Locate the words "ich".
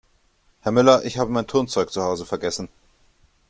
1.05-1.19